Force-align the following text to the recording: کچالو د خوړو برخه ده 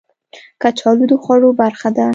کچالو 0.61 1.05
د 1.11 1.13
خوړو 1.23 1.49
برخه 1.61 1.89
ده 1.97 2.07